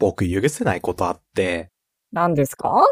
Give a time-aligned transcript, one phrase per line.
[0.00, 1.70] 僕許せないことあって、
[2.10, 2.84] 何ですか？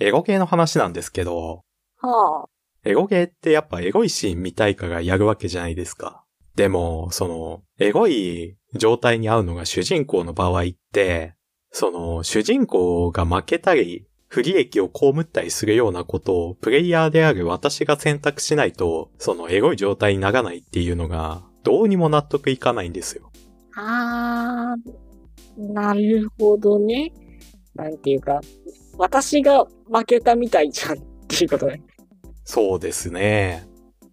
[0.00, 1.62] エゴゲーの話なんですけど、
[2.00, 2.48] はあ。
[2.84, 6.24] エゴゲーってやっぱエゴいシーン見たいからやるわけじゃないですか。
[6.56, 11.34] でも、その、エゴい状態に合うのが主人公の場合って、
[11.70, 23.30] その、主人公が負けたり、不利益を被ったりするようなことをプレイヤーである私が選択しないと、そのエゴい状態にならないっていうのが、どうにも納得いかないんですよ。
[23.76, 24.92] あー、
[25.56, 27.12] なるほどね。
[27.74, 28.40] なんていうか、
[28.98, 31.82] 私が負けたみたいじゃんっていうことね。
[32.44, 33.66] そうですね。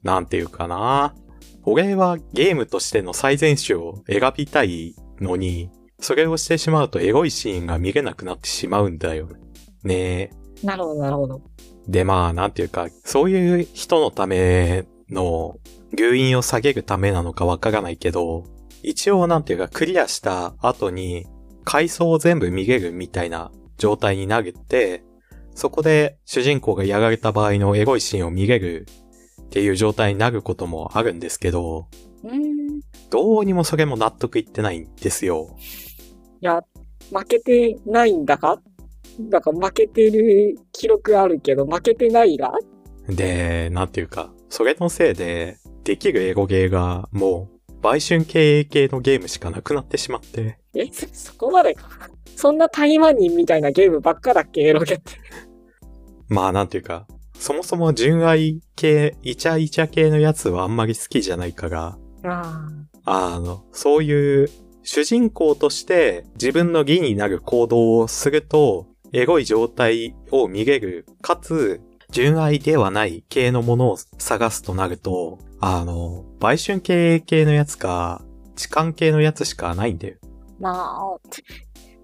[0.04, 1.16] なんていうかな。
[1.64, 5.70] 俺はゲームとしての最善手を選びたいのに、
[6.00, 9.30] それをしてしまうとエゴいシーンが見れなくなってしまうんだよ。
[9.84, 10.31] ね
[10.64, 10.66] え。
[10.66, 11.42] なるほど、なるほど。
[11.88, 15.58] で、まあ、なんていうか、そういう人のための、
[15.95, 18.45] 留飲を下げるためなのかわからないけど、
[18.84, 21.27] 一応なんていうか、クリアした後に、
[21.63, 25.03] 階層を全部見れるみたいな状態になるって、
[25.53, 28.88] そこで主人公がやられた場合のエゴいシーンを見れる
[29.44, 31.88] っていう状態になることもあるんですけど、
[33.09, 35.56] どうにもそれも納得いってないんですよ。
[36.39, 36.61] や、
[37.13, 38.61] 負けてないんだか？
[39.19, 42.53] だから負けてる記録あるけど、負けてないが？
[43.08, 51.90] で、なんていうか、それのせいで、できるエゴゲーがもう、売春経営系のゲームしかなくなってしまって、え、そそこまでか。
[52.36, 54.62] そんな台湾人みたいなゲームばっかだっけ？
[54.62, 55.14] エロゲって。
[56.28, 62.68] まあなんていうか、そもそも純愛系、イチャイチャ系のやつはあんまり好きじゃないから、あ
[63.04, 64.50] あの、そういう
[64.84, 80.16] 主人公として自分の義になる行動をすると、エゴい状態を見れる、かつ、純愛ではない系のものを探すとなると、あの、売春系系のやつか、痴漢系のやつしかないんだよ。
[80.59, 81.20] まあ、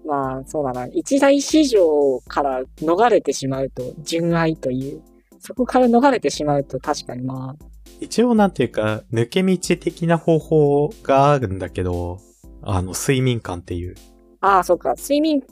[0.06, 0.86] まあ、そうだな。
[0.86, 5.02] 一大市場から逃れてしまうと、純愛という。
[5.40, 7.64] そこから逃れてしまうと、確かにまあ、
[8.00, 12.18] 一応なんていうか、抜け道的な方法があるんだけど、
[12.62, 13.96] あの、睡眠感っていう。
[14.40, 14.94] ああ、そうか。
[14.94, 15.42] 睡眠、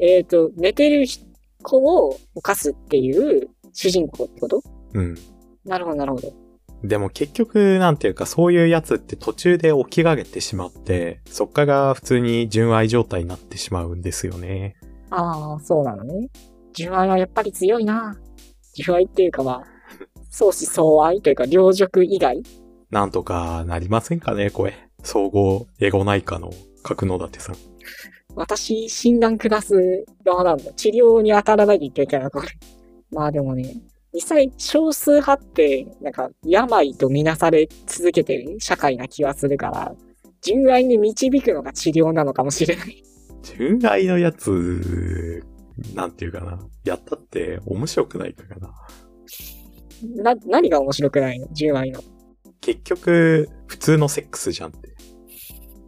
[0.00, 1.04] えっ、と、寝てる
[1.62, 4.62] 子を犯すっていう主人公ってこと？
[4.94, 5.16] うん。
[5.64, 6.45] なるほど、なるほど。
[6.82, 14.76] でも結局、なんていうか、そういうやつって途中で起きられてしまって、そっから普通に純愛状態になってしまうんですよね。
[15.10, 16.28] ああ、そうなのね。
[16.74, 18.16] 純愛はやっぱり強いな。
[18.74, 19.64] 純愛っていうかまあ、
[20.30, 22.42] 相思相愛というか、両辱以外
[22.90, 24.74] なんとかなりませんかね、これ。
[25.02, 26.50] 総合エゴ内科の
[26.82, 27.56] 角野立さん。
[28.34, 30.72] 私、診断下す側なんだ。
[30.74, 32.48] 治療に当たらなきゃいけない、これ。
[33.10, 33.74] まあでもね、
[34.16, 39.94] 実際少数派って、なんか、病とみなされ続けてる社会な気はするから、
[40.40, 43.02] 純愛に導くのが治療なのかもしれない。
[43.42, 45.44] 純愛のやつ、
[45.94, 46.58] なんていうかな。
[46.84, 50.34] やったって面白くないからな。
[50.34, 51.48] な、何が面白くないの？
[51.52, 52.00] 純愛の。
[52.62, 54.96] 結局、普通のセックスじゃんって。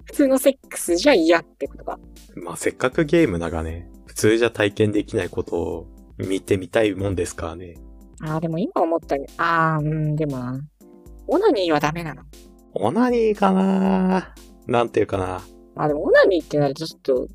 [0.05, 1.99] 普通のセックスじゃ嫌ってことか。
[2.37, 5.87] まあ、せっかくゲームだがね、普通じゃ体験できないことを
[6.19, 7.77] 見てみたいもんですからね。
[8.23, 9.27] ああ、でも今思ったね。
[9.37, 10.61] ああ、うん、でもな。
[11.27, 12.23] オナニーはダメなの。
[12.75, 14.35] オナニーかな
[14.67, 15.43] なんていうかな。
[15.77, 17.29] あーでもオナニーってなるとちょっと、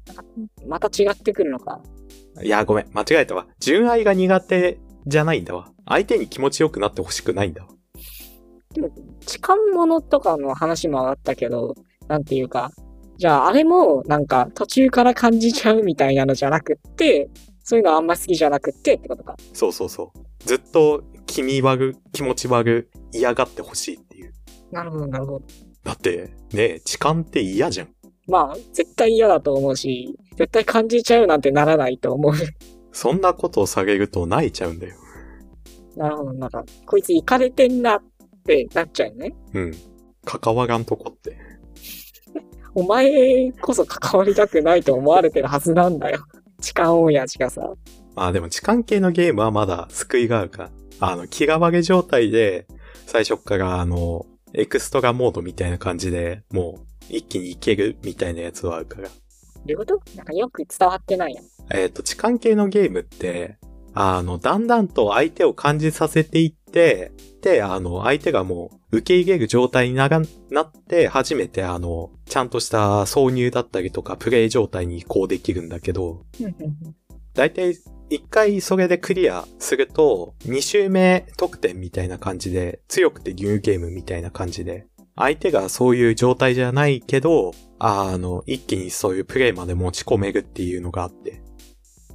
[0.67, 1.81] また違ってくるのか。
[2.41, 2.88] いや、ごめん。
[2.93, 3.47] 間違えたわ。
[3.59, 5.69] 純愛が苦手じゃないんだわ。
[5.88, 7.69] 相手に気持ちよくなってほしくないんだわ。
[9.25, 11.75] 痴漢者とかの話もあったけど、
[12.07, 12.72] なんていうか、
[13.17, 17.29] じゃああれもなんか途中から感じちゃうみたいなのじゃなくって、
[17.63, 19.35] そういうのあんま好きじゃなくってってことか。
[19.53, 20.19] そうそうそう。
[20.46, 24.34] ずっと気味悪、気持ち悪、嫌がってほしいっていう。
[24.72, 25.41] なるほど、なるほど。
[25.84, 27.90] だって、ね痴漢って嫌じゃん。
[28.28, 32.34] まあ、絶対嫌だと思うし、絶対感じちゃうなんてならないと思う。
[32.91, 34.96] そんなことを下げると泣いちゃうんだよ。
[35.96, 38.02] なるほど、なんか、こいつイカれてんなっ
[38.46, 39.34] てなっちゃうね。
[39.53, 39.72] うん。
[40.25, 41.38] 関わらんとこって。
[42.76, 46.26] お前こそ関わりたくないと思われてるはずなんだよ。
[46.63, 47.73] 痴漢親父がさ。
[48.15, 50.69] まあでも痴漢系のゲームはまだ救いがあるから。
[51.01, 52.67] あの、気が悪い状態で、
[53.05, 59.09] 最初っからあの、エクストラモードみたいな感じで、もう、一気にいけるみたいなやつはあるから。
[59.09, 59.13] ど
[59.67, 60.01] ういうこと？
[60.15, 61.45] なんかよく伝わってないやん。
[61.73, 63.57] えっ、と、痴漢系のゲームって、
[63.93, 67.11] あの、だんだんと相手を感じさせていって、
[67.41, 76.25] で、あの、相手がもう、受け入れる状態にななって、初めてあの、ちゃんとした挿入だったりとか、プレイ状態に移行できるんだけど、
[77.34, 77.75] だいたい
[78.09, 84.85] 一回それでクリアすると、二周目得点みたいな感じで、強くてニューゲームみたいな感じで
[85.16, 91.41] 相手がそういう状態じゃないけど、あの、一気にそういうプレイまで持ち込めるっていうのがあって。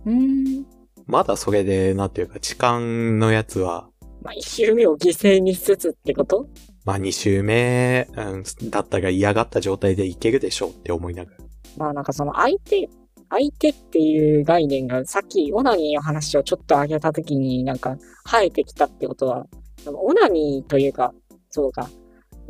[0.04, 0.64] うん。
[1.08, 3.88] まだそれで、なんていうか、痴漢のやつは、
[4.22, 6.46] まあ、一周目を犠牲にしつつってこと？
[6.84, 11.36] まあ二周目、うん、だったが嫌がった状態でいけるでしょうって思いながら。
[11.78, 12.90] まあなんかその相手、
[13.30, 17.96] 相手っていう概念がさっきオナニーの話をちょっと上げた時になんか
[18.26, 19.46] 生えてきたってことは、
[19.86, 21.14] オナニーというか、
[21.48, 21.88] そうか、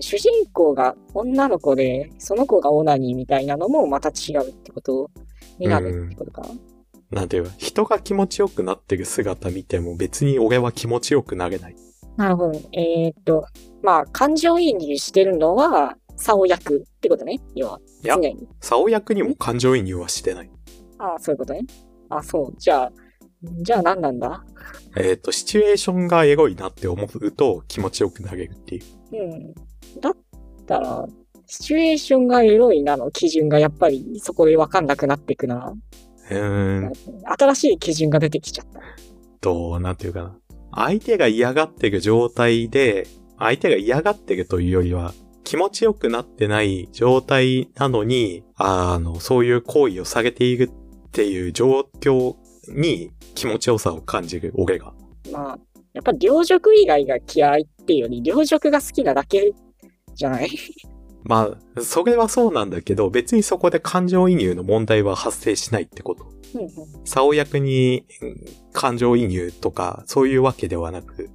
[0.01, 5.11] 主人公が女の子で、その子がオナニーみたいなのもまた違うってこと
[5.59, 6.43] になるってことか。
[7.11, 11.77] なんていうか、人が気持ちよくなってる姿見ても別に俺は気持ちよくなれない。
[12.17, 12.61] なるほど。
[12.73, 13.47] えー、っと、
[13.83, 17.41] まあ感情移入してるのは、竿役ってことね。
[17.55, 18.17] 要は、いや。
[18.61, 20.51] 竿役にも感情移入はしてない。
[20.99, 21.61] ああ、そういうことね。
[22.11, 22.55] あそう。
[22.59, 22.93] じゃあ、
[23.63, 24.45] じゃあ何なんだ？
[24.97, 28.83] えっ、と、シチュエーションがエゴいなって思うと気持ちよくなれるっていう。
[29.13, 29.55] うん。
[30.01, 30.17] だっ
[30.67, 31.07] たら、
[31.47, 35.73] シチュエーションがエロいなの基準がやっぱりそこでわかんなくなってくな。
[36.31, 36.93] うーん
[37.39, 38.81] 新しい基準が出てきちゃった。
[39.41, 40.37] と、なんていうかな。
[40.73, 43.07] 相手が嫌がってる状態で、
[43.39, 45.15] 相手が嫌がってるというよりは、
[45.45, 52.37] 気持ちよくなってない状態なのに、あの、そういう行為をされているっていう状況
[52.69, 54.93] に気持ちよさを感じる、俺が。
[55.33, 55.59] まあ、
[55.95, 59.55] やっぱ両辱以外が嫌いっていうより、両辱が好きなだけ
[60.15, 60.51] じゃない？
[61.29, 66.25] まあ、それはそうなんだけど、別にそこで感情移入の問題は発生しないってこと。
[66.55, 66.69] うんうん
[67.05, 68.37] 竿役にうん
[68.73, 71.31] 感情移入とか、そういうわけではなく、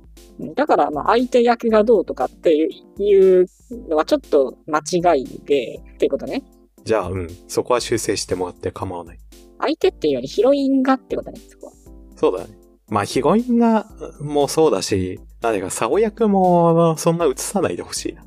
[0.56, 2.56] だから、まあ、相手役がどうとかって
[2.98, 3.46] いう
[3.90, 6.44] のはちょっと間違いで、っていうことね。
[6.84, 9.20] じゃあ、うん、そこは修正してもらって構わない。
[9.60, 11.74] 相手っていうよりヒロインがってことね、そこは。
[12.16, 12.58] そうだね。
[12.90, 13.88] まあ、ヒロインが、
[14.20, 18.24] もうそうだし、何か、竿役も、そんな映さないでほしいな。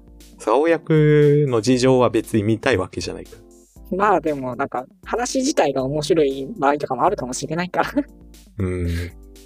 [0.46, 3.37] 竿役の事情は別に見たいわけじゃないか
[3.96, 7.90] まあでも、なんか、話自体が面白い場合とかもあるかもしれないから。
[7.90, 8.04] ら。
[8.58, 8.88] うん。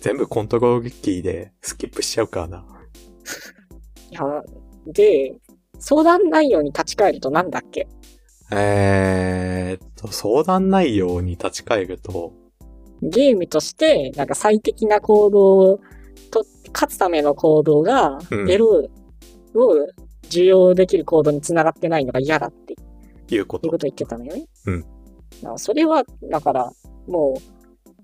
[0.02, 2.66] 全部コントロールキーでスキップしちゃうからな。
[4.10, 4.20] いや、
[4.86, 5.34] で、
[5.78, 7.88] 相談内容に立ち返るとなんだっけ？
[8.52, 12.34] えーっと、相談内容に立ち返ると、
[13.00, 15.80] ゲームとして、なんか最適な行動を
[16.30, 16.44] と、
[16.74, 18.86] 勝つための行動が、うんエロ
[19.54, 19.88] を
[20.30, 22.74] 受容できる行動につながってないのが嫌だって
[23.34, 23.70] いうこという。
[23.72, 24.46] ことを言ってたのよね。
[24.66, 24.84] うん。
[25.58, 26.72] それは、だから、
[27.06, 27.34] も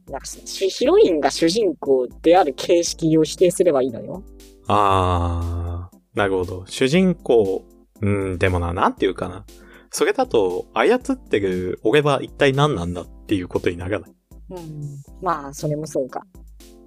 [0.08, 4.22] う、なんかヒヒロインが主人公である形式を否定すればいいのよ。
[4.68, 6.64] あー、なるほど。
[6.66, 7.64] 主人公、
[8.00, 9.44] うん、でもな、なんていうかな。
[9.90, 14.10] それだと、操ってる俺は一体何なんだっていうことにならない。
[14.50, 14.80] うん。
[15.22, 16.22] まあ、それもそうか。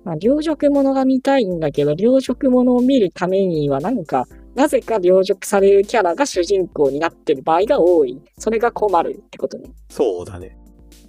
[0.03, 8.21] まあ、両辱者が見たいんだけど、両辱者を見るためにはなんか、なぜか両辱されるキャラが主人公になってる場合が多い。
[8.37, 9.71] それが困るってことね。
[9.89, 10.57] そうだね。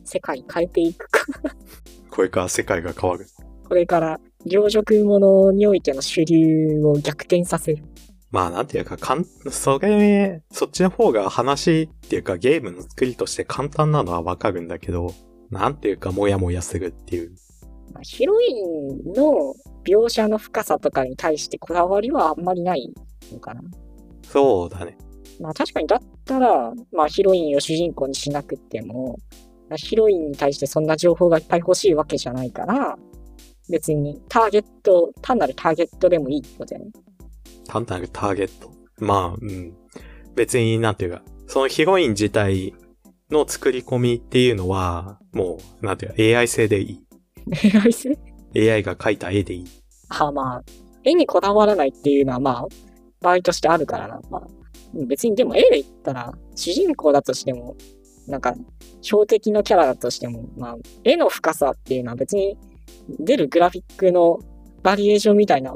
[0.04, 1.24] 世界変えていくか。
[2.10, 3.26] これから世界が変わる。
[3.68, 7.84] これから、両辱者においての主流を逆転させる。
[8.30, 15.12] まあなんていうか、かん、それ、そっちの方が話っていうかゲームの作りとして簡単なのはわかるんだけど、
[15.50, 17.32] なんていうかモヤモヤするっていう。
[17.92, 19.54] まあヒロインの
[19.84, 22.92] 描写の深さとかに対してこだわりはあんまりない
[23.34, 23.62] のかな。
[24.22, 24.96] そうだね。
[25.40, 29.18] まあ確かにだったら、まあヒロインを主人公にしなくっても、
[29.68, 32.96] まあヒロインに対してそんな情報がいっぱい欲しいわけじゃないから、
[33.70, 36.92] 別にターゲット、単なるターゲットでもいいってことだよね。
[37.66, 38.70] 単なるターゲット？
[38.98, 39.76] まあ、うん。
[40.34, 42.74] 別になんていうか、そのヒロイン自体
[43.30, 47.06] の作り込みっていうのは、もう、なんていうか、AI 製でいい。
[47.84, 48.18] AI 性
[48.56, 49.64] ？AI が描いた絵でいい。
[50.08, 50.62] ああまあ、
[51.04, 52.66] 絵にこだわらないっていうのはまあ、
[53.20, 54.20] 場合としてあるからな。
[54.30, 54.46] まあ、
[55.06, 57.76] 別にでも絵で言ったら、主人公だとしても、
[58.26, 58.54] なんか、
[59.02, 62.56] 標的のキャラだとしても、まあ、絵の深さっていうのは別に
[63.18, 64.40] 出るグラフィックの
[64.82, 65.74] バリエーションみたいな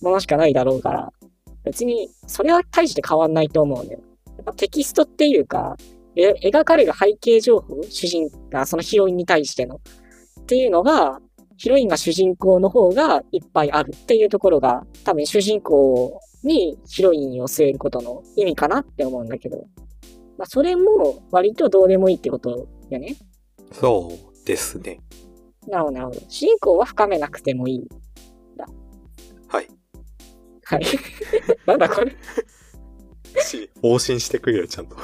[0.00, 1.12] ものしかないだろうから、
[1.64, 4.00] 別にそれは大して変わんないと思うんだよ。
[4.56, 5.76] テキストっていうか、
[6.14, 9.80] 描かれる背景情報、主人がそのヒロインに対しての、
[10.40, 11.20] っていうのが、
[11.56, 19.66] ヒロインが主人公の方がいっぱいあるっていうところが、多分主人公にヒロインを据えることの意味かなって思うんだけど、
[20.38, 23.16] まあそれも割とどうでもいいってことよね。
[23.72, 25.00] そうですね。
[25.66, 26.20] なるほど、なるほど。
[26.28, 27.88] 主人公は深めなくてもいい。
[29.48, 29.68] はい。
[30.64, 30.84] はい。
[31.66, 32.16] なんだこれ。
[33.42, 34.96] し、往診してくれよ、ちゃんと。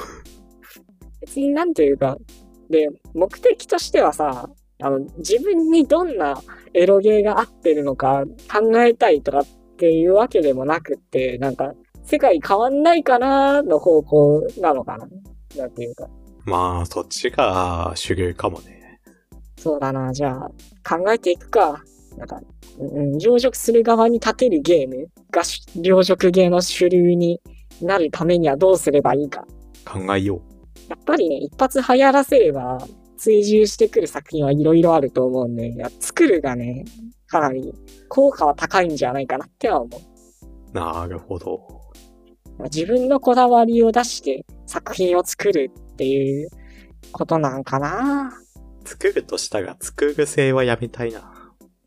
[1.21, 2.17] 別になんというか、
[2.69, 4.49] で、目的としてはさ、
[4.81, 6.41] あの、自分にどんな
[6.73, 15.07] エロゲーが合ってるのか考えたいとかっていうわけでもなくって、なんか、世界変わんないかなの方向なのかな。
[15.57, 16.07] なんていうか。
[16.45, 18.99] まあ、そっちが主流かもね。
[19.57, 20.11] そうだな。
[20.13, 20.49] じゃあ、
[20.97, 21.81] 考えていくか。
[22.17, 22.41] なんか、
[22.79, 27.41] うん、養殖する側に立てるゲームがし養殖ゲーの主流に
[27.81, 29.45] なるためにはどうすればいいか。
[29.85, 30.89] 考えよう。
[30.89, 32.85] やっぱりね、一発流行らせれば、
[33.17, 36.83] 追従してくる作品はいろいろあると思うんで、いや作るがね、
[37.33, 37.73] かなり
[38.09, 40.71] 効果は高いんじゃないかなっては思う。
[40.71, 41.81] なるほど。
[42.65, 46.49] 自分のこだわりを出して作品を作るっていう
[47.11, 48.31] ことなんかな
[48.85, 51.33] 作るとしたら、作る性はやめたいな。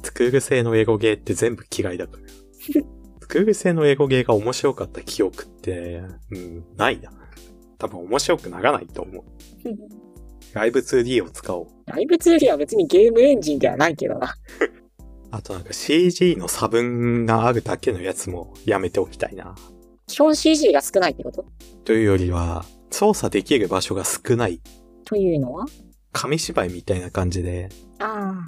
[0.03, 2.83] 作る性のエゴゲーって全部嫌いだから。
[3.23, 7.13] 作る性のエゴゲーが面白かった記憶って、うん、ないな。
[7.79, 9.25] 多分面白くならないと思う。
[10.55, 11.67] ライブ 2D を使おう。
[11.87, 14.35] ライブ 2D は別にゲームエンジンではないけどな。
[15.37, 19.55] あとなんか CG の差分があるだけのやつもやめておきたいな。
[20.07, 21.45] 基本 CG が少ないってこと？
[21.85, 24.61] というよりは、操作できる場所が少ない。
[25.05, 25.67] というのは？
[26.13, 28.47] 紙芝居みたいな感じで、あ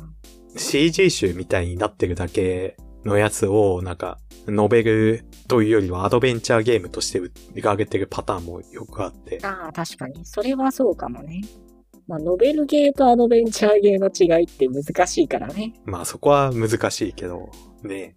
[0.57, 9.49] CG 集みたいになってるだけのやつを、なんか、ノベルというよりはアドベンチャーゲームとして売られてるパターンもよくあってあ、。
[9.49, 10.25] ああ、確かに。
[10.25, 11.42] それはそうかもね。
[12.09, 15.75] まあ、ノベルゲーとアドベンチャーゲーの違いって難しいからね。
[15.85, 17.50] まあそこは難しいけど、
[17.83, 18.15] ね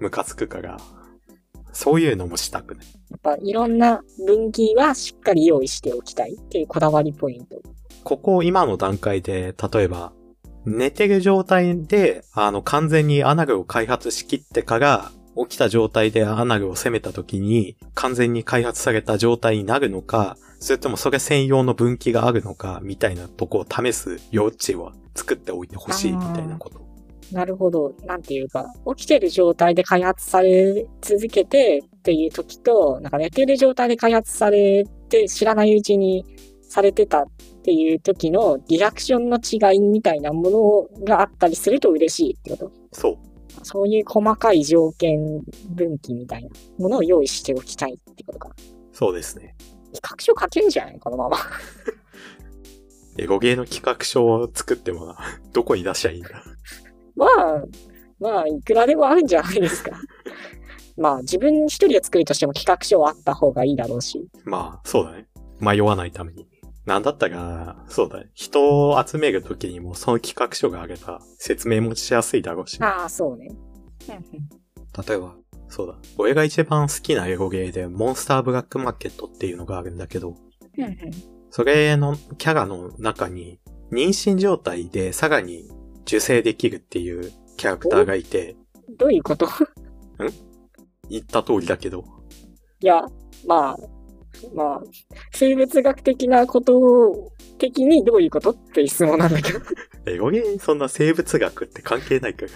[0.00, 0.78] ムカつくから、
[1.72, 2.86] そういうのもしたくない。
[3.10, 7.62] やっぱいろんな分岐はしっかり用意しておきたいっていうこだわりポイント。
[8.02, 10.12] ここ今の段階で、例えば、
[10.66, 15.12] 寝てる状態で、あの、完全にアナグを開発しきってから、
[15.48, 26.80] 起きた状態でアナグを攻めた時に、完全に開発された状態になるのか、それともそれ専用の分岐があるのか、みたいなとこを試す余地は作っておいてほしい、みたいなこと。
[27.32, 27.94] なるほど。
[28.04, 28.66] なんていうか、
[28.96, 36.24] 起きてる状態で開発され続けてっていう時と、なんか寝てる状態で開発されて知らないうちに
[36.62, 37.26] されてたっ
[37.62, 43.29] ていう時のリアクションの違いみたいなものがあったりすると嬉しいってことそう。
[43.62, 48.54] そういう細かい条件分岐みたいなものを用意しておきたいってことかな。
[48.92, 49.54] そうですね。
[49.92, 51.36] 企画書書けんじゃないこのまま。
[53.18, 55.16] エゴゲーの企画書を作ってもな、
[55.52, 56.42] どこに出しゃいいんだ？
[57.16, 57.64] まあ、
[58.18, 59.90] まあ、いくらでもあるんじゃないですか。
[60.96, 64.28] まあ、自分一人で作るとしても企画書はあった方がいいだろうし。
[64.44, 65.26] まあ、そうだね。
[65.58, 66.46] 迷わないために。
[66.86, 68.30] なんだったら、そうだね。
[68.34, 72.78] 人を集めるときにもその企画書があれば説明もしやすいだろうし。
[72.82, 73.48] ああ、そうね。
[74.08, 75.36] 例えば、
[75.68, 75.96] そうだ。
[76.16, 80.34] 俺が一番好きなエゴゲーでモンスターブラックマーケットっていうのがあるんだけど、
[81.50, 83.60] それのキャラの中に
[83.92, 85.68] 妊娠状態でさらに
[86.02, 88.56] 受精できるっていうキャラクターがいて、
[88.96, 89.46] どういうこと？
[91.08, 92.04] 言った通りだけど、
[92.80, 93.04] いや、
[93.46, 93.76] まあ、
[94.54, 94.82] まあ、
[95.32, 99.60] 生物学的なこと的にどういうことって質問なんだけど。
[100.06, 102.52] エゴゲーにそんな生物学って関係ないから。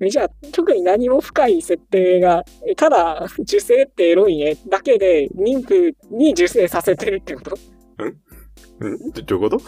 [0.00, 7.56] えじゃあ、特に何も深い設定が、えただ、受精ってエロいね、だけで、妊婦に受精させてるってこと？
[8.04, 9.12] ん？
[9.12, 9.58] どどういうこと？
[9.58, 9.64] ど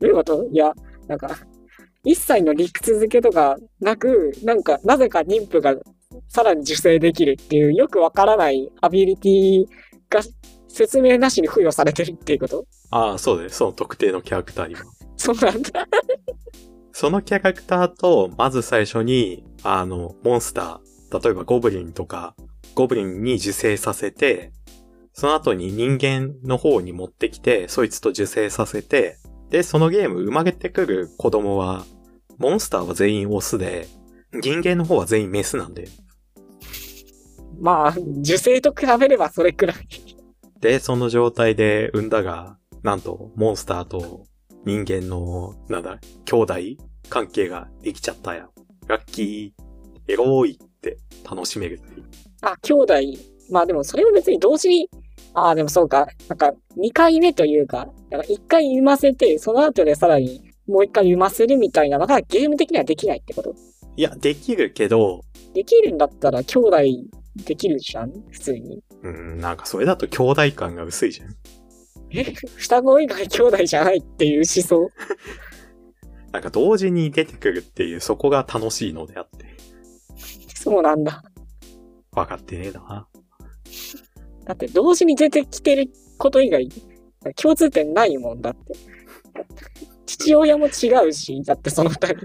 [0.00, 0.48] ういうこと？
[0.50, 0.72] いや、
[1.06, 1.36] なんか、
[2.04, 5.76] 一切の理屈付けとかなく、なんか、なぜか妊婦が
[6.28, 9.66] さらに受精できるっていう、よくわからないアビリティ
[10.08, 10.20] が
[10.72, 12.64] 説明なしに付与されてるっていうこと？
[12.90, 13.48] ああ、そうだね。
[13.50, 14.82] その特定のキャラクターには。
[15.16, 15.86] そうなんだ。
[16.92, 22.34] そのキャラクターと、まず最初に、あの、モンスター、例えばゴブリンとか、
[22.74, 24.52] ゴブリンに受精させて、
[25.12, 29.18] その後に人間の方に持ってきて、そいつと受精させて、
[29.50, 31.84] で、そのゲーム生まれてくる子供は、
[32.38, 33.88] モンスターは全員オスで、
[34.32, 35.88] 人間の方は全員メスなんで。
[37.60, 39.76] まあ、受精と比べればそれくらい。
[40.60, 44.24] で、その状態で産んだが、なんと、モンスターと
[44.64, 46.54] 人間の、なんだ、兄弟
[47.08, 48.48] 関係ができちゃったや。
[48.86, 50.98] ラッキー、エロいって
[51.28, 52.04] 楽しめるっていう。
[52.42, 52.94] あ、兄弟。
[53.50, 54.88] まあでもそれも別に同時に、
[55.34, 56.08] ああ、でもそうか。
[56.28, 63.54] なんか、2回目というか、なんか1回産ませて、その後でさらにもう1回産ませるみたいなのがゲーム的にはできないってこと
[63.96, 65.22] いや、できるけど、
[65.54, 66.76] できるんだったら兄弟
[67.44, 68.12] できるじゃん？
[68.30, 68.82] 普通に。
[69.02, 71.34] うん、なんかそれだと兄弟感が薄いじゃん。
[72.12, 72.24] え
[72.56, 74.90] 双子以外兄弟じゃないっていう思想？
[76.32, 79.46] なんか同時に出てくるっていう、そこが楽しいのであって。
[80.54, 81.22] そうなんだ。
[82.12, 83.08] 分かってねえな。
[84.44, 86.68] だって同時に出てきてること以外、
[87.36, 88.74] 共通点ないもんだって。
[90.06, 92.16] 父親も違うし、だってその二人。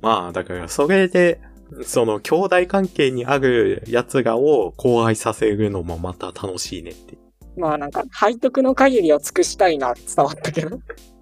[0.00, 1.40] まあ、だからそれで、
[1.84, 7.18] その兄弟関係にある奴らを交愛させるのもまた楽しいねって。
[7.56, 10.78] まあなんか、背徳の限りを尽くしたいな伝わったけど。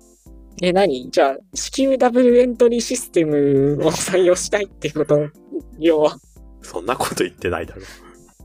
[0.63, 1.11] え、何？
[1.11, 5.29] じゃあ、至急ダブルエントリーシステムを採用したいってこと？
[5.79, 6.19] 要は。
[6.63, 7.83] そんなこと言ってないだろ。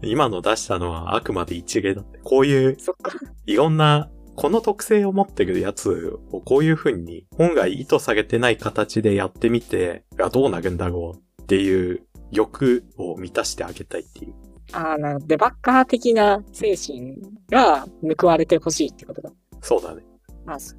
[0.03, 2.19] 今の出したのはあくまで一例だって。
[2.23, 3.11] こういうそっか。
[3.45, 14.33] いろんな、この特性を持ってるやつをこういう風に本来意図されてない形でやってみて、がどうなるんだろうっていう欲を満たしてあげたいっていう。
[14.71, 17.17] ああ、なデバッカー的な精神
[17.49, 17.85] が
[18.17, 19.33] 報われてほしいってことだ。
[19.61, 20.01] そうだね。
[20.45, 20.73] まあ、そ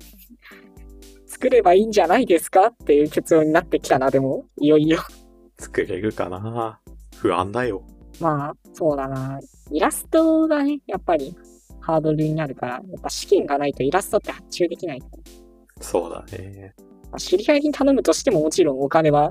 [1.27, 5.01] 作ればいいんじゃないですかっていう結論になってきたな、でも、いよいよ。
[5.59, 6.81] 作れるかな？
[7.17, 7.85] 不安だよ。
[8.19, 9.39] まあ、そうだな。
[9.71, 11.37] イラストがね、やっぱり
[11.81, 15.83] ハードルになるから、やっぱ資金がないとイラストって発注できないから。
[15.83, 16.75] そうだね。
[17.13, 19.31] まあ、知り合いに頼むとしてももちろんお金は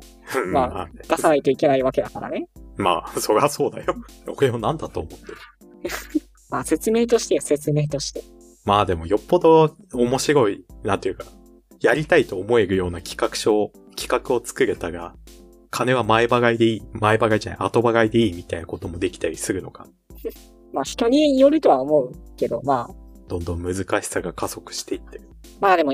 [0.53, 2.47] ままあ、出さないといけないわけだからね。
[2.77, 3.95] まあ、そりゃそうだよ。
[4.38, 5.38] 俺を何だと思ってる？
[6.50, 8.23] まあ説明としてよ説明として。
[8.65, 11.25] まあでもよっぽど面白い、なんていうか、
[11.81, 15.15] やりたいと思えるような企画書、企画を作れたら、
[15.71, 19.88] 金は前払いでいい、前払いじゃない、後払いでいいみたいなこともできたりするのか？
[20.73, 22.95] まあ人によるとは思うけど、まあ、
[23.27, 25.27] どんどん難しさが加速していってる。
[25.59, 25.91] まあでも、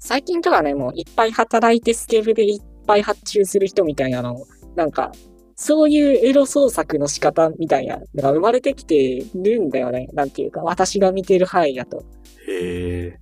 [0.00, 4.34] 最近とかね、もういっぱい働いてスケールでいっぱい発注する人みたいなの、
[4.74, 5.12] なんか、
[5.56, 10.08] そういうエロ創作の仕方みたいなのが生まれてきてるんだよね。
[10.14, 12.02] なんていうか、私が見てる範囲だと。
[12.48, 13.20] へえ。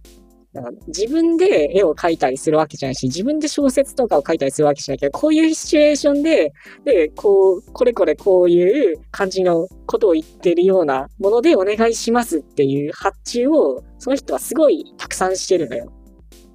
[0.86, 6.52] 自分で絵を描いたりするわけじゃないし、自分で小説とかを書いたりするわけじゃないけど、こういうシチュエーションで、
[6.84, 15.92] で、こう、これこれこういう感じのことを言ってるようなものでお願いしますっていう発注を、その人はすごいたくさんしてるのよ。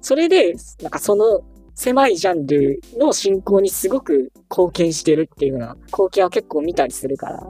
[0.04, 1.40] それで、なんかその
[1.74, 7.42] 狭いジャンルの進行にすごく貢献してるっていうような光景は結構見たりするから、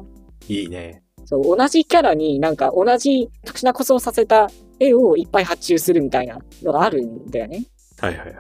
[0.47, 1.03] いいね。
[1.25, 7.67] そう、同じキャラになんか同じ特殊な構想をさせた絵をいっぱい発注するみたいなのがあるんだよね。
[7.99, 8.37] はいはいはい。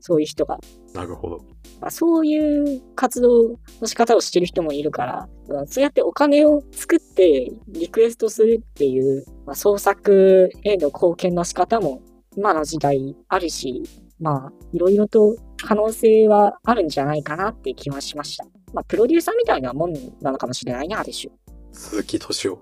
[0.00, 0.58] そういう人が。
[0.94, 1.44] なるほど。
[1.82, 12.00] まあ、そういう活動の仕方をしてる人もいるから、まあそうやってお金を作ってリクエストするっていう、まあ、創作への貢献の仕方も
[12.36, 13.82] 今の時代あるし、
[14.20, 18.44] まあ、いろいろと可能性はあるんじゃないかなって気はしました。
[18.72, 21.32] まあ、プロデューサーみたいなもんなのかもしれないな、ある種。
[21.72, 22.58] 鈴木敏夫。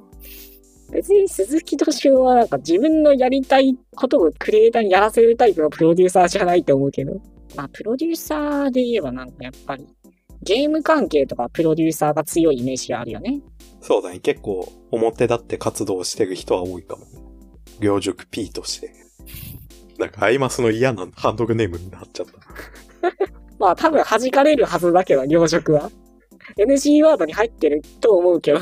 [0.91, 7.21] 別に鈴木敏夫はなんか自分のやりたいことをクリエイターにやらせるタイプのプロデューサーじゃないと思うけど。
[7.57, 9.87] まあ、プロデューサーで言えばなんかやっぱり、
[10.43, 13.41] ゲーム関係とかプロデューサーが強いイメージがあるよね。
[13.81, 14.21] そうだね。
[14.21, 17.11] 結構表立って活動してる人は多いかもね。
[17.81, 19.08] 両塾 P として。
[19.99, 22.33] なんかアイマスの嫌なハンドルネームになっちゃった。
[23.59, 25.91] まあ多分弾かれるはずだけど、両職は。
[26.57, 28.61] NG ワードに入ってると思うけど。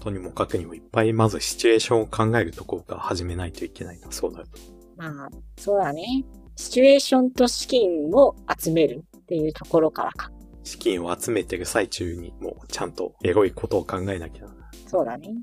[0.00, 4.10] とにもかくにもいっぱいまずシチュエーションを考えるところから始めないといけないな。
[4.10, 4.58] そうなると。
[4.96, 6.24] まあ、そうだね。
[6.56, 10.30] シチュエーションと資金を集めるっていうところからか。
[10.62, 14.54] 資金を集めてる最中にもうちゃんとエロいことを考えなきゃな。
[14.86, 15.34] そうだね。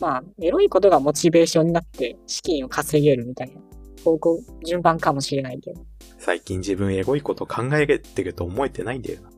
[0.00, 3.60] まあ、エロいことがモチベーションになって資金を稼げるみたいな
[4.04, 5.80] 方向、順番かもしれないけど。
[6.18, 9.30] 最近自分エゴいこと考えてると思えてないんだよな。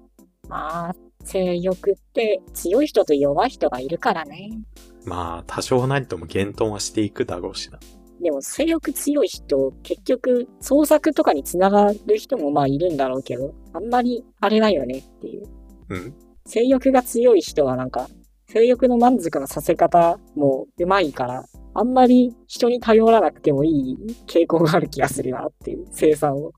[0.49, 4.51] まあ、性欲って強い人と弱い人がいるからね。
[5.05, 7.79] まあ、多少なりとも減頓はしていくだろうしな。
[8.21, 15.47] でも性欲強い人、結局創作とかにつながる人もまあいるんだろうけど、あんまりあれだよねっていう。
[15.91, 16.15] うん
[16.49, 18.09] 性欲が強い人はなんか、
[18.51, 21.45] 性欲の満足のさせ方もうまいから、
[21.79, 26.53] あんまり人に頼らなくてもいい傾向がある気がするなっていう、生産を。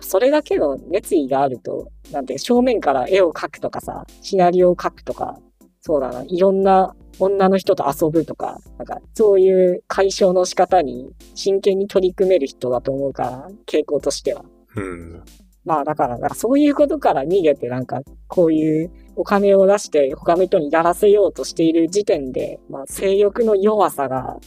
[0.00, 5.38] それだけの熱意があると、なんて正面から絵を描くとかさ、シナリオを描くとか、
[5.80, 14.44] そうだな、いろんな女の人と遊ぶとか、なんかそういう解消の仕方に真剣に取り組める人だと思うから、傾向としては。
[14.74, 15.22] うん。
[15.64, 24.38] まあだから、なんかそういうことから逃げてなんかこういうお金を出して他の人にやらせようとしている時点で、まあ性欲の弱さが、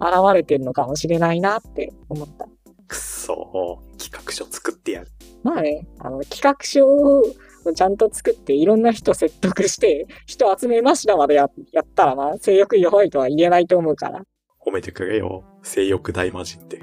[0.00, 2.46] なんか現れてるのかもしれないなって思った。
[2.88, 3.98] くっそー。
[4.02, 5.08] 企画書作ってやる。
[5.42, 7.22] まあね、あの企画書を
[7.74, 14.22] ちゃんと作っていろんな人説得して人集めましたまでややったらまあ性欲弱いとは言えないと思うから。
[14.64, 15.44] 褒めてくれよ。
[15.62, 16.80] 性欲大魔人って。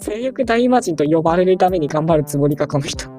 [0.00, 3.11] 性欲大魔人と呼ばれるために頑張るつもりか、この人。